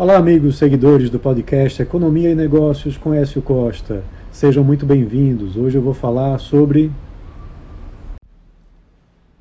Olá, 0.00 0.16
amigos 0.16 0.56
seguidores 0.56 1.10
do 1.10 1.20
podcast 1.20 1.82
Economia 1.82 2.30
e 2.30 2.34
Negócios 2.34 2.96
com 2.96 3.12
Écio 3.12 3.42
Costa. 3.42 4.02
Sejam 4.32 4.64
muito 4.64 4.86
bem-vindos. 4.86 5.58
Hoje 5.58 5.76
eu 5.76 5.82
vou 5.82 5.92
falar 5.92 6.38
sobre 6.38 6.90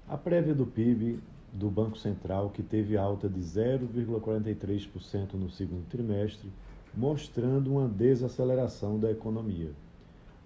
a 0.06 0.18
prévia 0.18 0.54
do 0.54 0.66
PIB 0.66 1.18
do 1.54 1.70
Banco 1.70 1.98
Central, 1.98 2.50
que 2.50 2.62
teve 2.62 2.98
alta 2.98 3.30
de 3.30 3.40
0,43% 3.40 5.36
no 5.36 5.50
segundo 5.50 5.87
trimestre, 5.90 6.51
mostrando 6.94 7.71
uma 7.71 7.87
desaceleração 7.87 8.99
da 8.99 9.10
economia. 9.10 9.71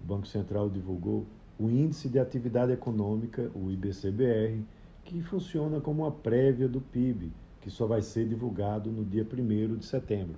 O 0.00 0.06
Banco 0.06 0.28
Central 0.28 0.70
divulgou 0.70 1.26
o 1.58 1.68
Índice 1.68 2.08
de 2.08 2.20
Atividade 2.20 2.70
Econômica, 2.70 3.50
o 3.52 3.68
IBCBR, 3.68 4.62
que 5.04 5.20
funciona 5.22 5.80
como 5.80 6.04
uma 6.04 6.12
prévia 6.12 6.68
do 6.68 6.80
PIB 6.80 7.32
que 7.64 7.70
só 7.70 7.86
vai 7.86 8.02
ser 8.02 8.28
divulgado 8.28 8.92
no 8.92 9.02
dia 9.02 9.26
1 9.26 9.76
de 9.76 9.86
setembro. 9.86 10.36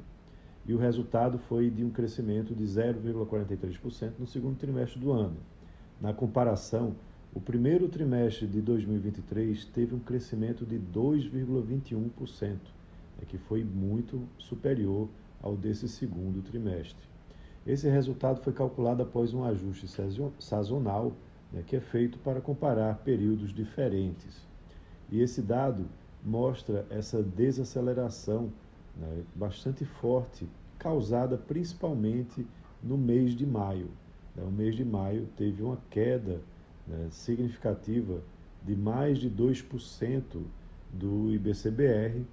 E 0.64 0.72
o 0.72 0.79
resultado 0.79 1.39
foi 1.39 1.68
de 1.68 1.84
um 1.84 1.90
crescimento 1.90 2.54
de 2.54 2.62
0,43% 2.62 4.12
no 4.21 4.29
segundo 4.29 4.57
trimestre 4.57 5.00
do 5.00 5.11
ano. 5.11 5.36
Na 6.00 6.12
comparação, 6.12 6.94
o 7.34 7.40
primeiro 7.40 7.89
trimestre 7.89 8.46
de 8.46 8.61
2023 8.61 9.64
teve 9.64 9.93
um 9.93 9.98
crescimento 9.98 10.64
de 10.64 10.79
2,21%, 10.79 12.58
é 13.20 13.25
que 13.25 13.39
foi 13.39 13.64
muito 13.64 14.22
superior 14.39 15.08
ao 15.43 15.56
desse 15.56 15.89
segundo 15.89 16.40
trimestre. 16.43 17.08
Esse 17.67 17.89
resultado 17.89 18.40
foi 18.40 18.53
calculado 18.53 19.03
após 19.03 19.34
um 19.34 19.43
ajuste 19.43 19.89
sazonal, 20.39 21.12
né, 21.53 21.64
que 21.67 21.75
é 21.75 21.81
feito 21.81 22.18
para 22.20 22.40
comparar 22.40 22.98
períodos 22.98 23.53
diferentes. 23.53 24.46
E 25.11 25.20
esse 25.20 25.43
dado 25.43 25.86
mostra 26.25 26.86
essa 26.90 27.22
desaceleração 27.22 28.52
né, 28.96 29.22
bastante 29.34 29.84
forte, 29.84 30.48
causada 30.79 31.36
principalmente 31.36 32.47
no 32.83 32.97
mês 32.97 33.34
de 33.34 33.47
maio. 33.47 33.91
Né, 34.34 34.42
o 34.42 34.50
mês 34.50 34.75
de 34.75 34.84
maio 34.84 35.28
teve 35.36 35.62
uma 35.62 35.78
queda 35.91 36.41
né, 36.86 37.08
significativa 37.11 38.20
de 38.62 38.75
mais 38.75 39.19
de 39.19 39.31
2% 39.31 40.42
do 40.92 41.33
IBCBR 41.33 42.25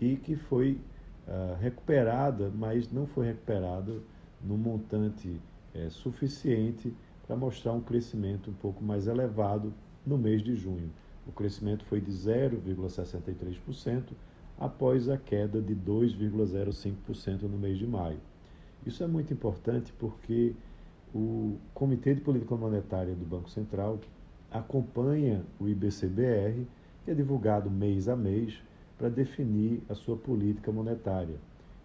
e 0.00 0.16
que 0.16 0.36
foi 0.36 0.80
uh, 1.26 1.54
recuperada, 1.60 2.50
mas 2.54 2.90
não 2.92 3.06
foi 3.06 3.26
recuperada 3.26 3.94
no 4.42 4.56
montante 4.56 5.40
é, 5.74 5.88
suficiente 5.90 6.94
para 7.26 7.36
mostrar 7.36 7.72
um 7.72 7.80
crescimento 7.80 8.50
um 8.50 8.54
pouco 8.54 8.82
mais 8.82 9.06
elevado 9.06 9.72
no 10.06 10.16
mês 10.16 10.42
de 10.42 10.54
junho. 10.54 10.90
O 11.28 11.32
crescimento 11.32 11.84
foi 11.84 12.00
de 12.00 12.10
0,63% 12.10 14.12
após 14.58 15.08
a 15.08 15.18
queda 15.18 15.60
de 15.60 15.76
2,05% 15.76 17.42
no 17.42 17.58
mês 17.58 17.78
de 17.78 17.86
maio. 17.86 18.18
Isso 18.84 19.04
é 19.04 19.06
muito 19.06 19.32
importante 19.32 19.92
porque 19.92 20.54
o 21.14 21.56
Comitê 21.74 22.14
de 22.14 22.22
Política 22.22 22.56
Monetária 22.56 23.14
do 23.14 23.24
Banco 23.24 23.48
Central 23.50 24.00
acompanha 24.50 25.44
o 25.60 25.68
IBCBR, 25.68 26.66
que 27.04 27.10
é 27.10 27.14
divulgado 27.14 27.70
mês 27.70 28.08
a 28.08 28.16
mês, 28.16 28.60
para 28.96 29.08
definir 29.08 29.82
a 29.88 29.94
sua 29.94 30.16
política 30.16 30.72
monetária. 30.72 31.36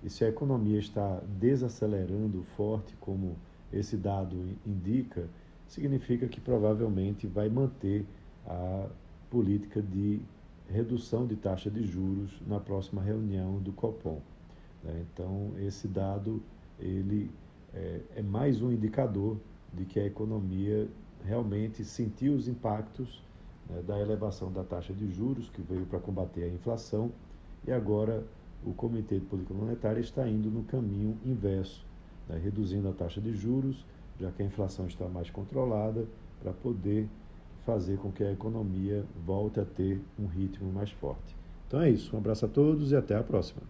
E 0.01 0.09
se 0.09 0.25
a 0.25 0.29
economia 0.29 0.79
está 0.79 1.21
desacelerando 1.39 2.43
forte, 2.55 2.95
como 2.99 3.35
esse 3.71 3.97
dado 3.97 4.35
indica, 4.65 5.27
significa 5.67 6.27
que 6.27 6.41
provavelmente 6.41 7.27
vai 7.27 7.49
manter 7.49 8.05
a 8.45 8.87
política 9.33 9.81
de 9.81 10.21
redução 10.69 11.25
de 11.25 11.35
taxa 11.35 11.67
de 11.67 11.83
juros 11.83 12.39
na 12.45 12.59
próxima 12.59 13.01
reunião 13.01 13.57
do 13.57 13.71
Copom. 13.71 14.21
Né? 14.83 15.03
Então, 15.11 15.53
esse 15.57 15.87
dado 15.87 16.39
ele 16.79 17.31
é, 17.73 17.99
é 18.17 18.21
mais 18.21 18.61
um 18.61 18.71
indicador 18.71 19.37
de 19.73 19.85
que 19.85 19.99
a 19.99 20.05
economia 20.05 20.87
realmente 21.25 21.83
sentiu 21.83 22.35
os 22.35 22.47
impactos 22.47 23.23
né, 23.67 23.81
da 23.81 23.99
elevação 23.99 24.51
da 24.51 24.63
taxa 24.63 24.93
de 24.93 25.11
juros, 25.11 25.49
que 25.49 25.63
veio 25.63 25.87
para 25.87 25.99
combater 25.99 26.43
a 26.43 26.49
inflação, 26.49 27.11
e 27.65 27.71
agora 27.71 28.23
o 28.63 28.71
Comitê 28.71 29.19
de 29.19 29.25
Política 29.25 29.55
Monetária 29.55 29.99
está 29.99 30.27
indo 30.27 30.51
no 30.51 30.63
caminho 30.65 31.17
inverso, 31.25 31.83
né, 32.29 32.37
reduzindo 32.37 32.87
a 32.87 32.93
taxa 32.93 33.19
de 33.19 33.33
juros, 33.33 33.83
já 34.19 34.31
que 34.31 34.43
a 34.43 34.45
inflação 34.45 34.85
está 34.85 35.07
mais 35.09 35.31
controlada, 35.31 36.05
para 36.39 36.53
poder 36.53 37.09
fazer 37.65 37.97
com 37.97 38.11
que 38.11 38.23
a 38.23 38.31
economia 38.31 39.03
volte 39.25 39.59
a 39.59 39.65
ter 39.65 40.01
um 40.19 40.27
ritmo 40.27 40.71
mais 40.71 40.91
forte. 40.91 41.35
Então 41.67 41.81
é 41.81 41.89
isso. 41.89 42.15
Um 42.15 42.19
abraço 42.19 42.45
a 42.45 42.49
todos 42.49 42.91
e 42.91 42.95
até 42.95 43.15
a 43.15 43.23
próxima. 43.23 43.61